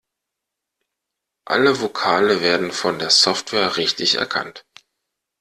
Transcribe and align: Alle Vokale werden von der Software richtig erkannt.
Alle 1.45 1.79
Vokale 1.79 2.41
werden 2.41 2.71
von 2.71 2.97
der 2.97 3.11
Software 3.11 3.77
richtig 3.77 4.15
erkannt. 4.15 4.65